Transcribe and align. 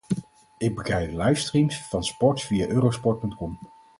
Ik 0.57 0.75
bekijk 0.75 1.11
livestreams 1.11 1.87
van 1.87 2.03
sport 2.03 2.41
via 2.41 2.67
Eurosport.com. 2.67 3.59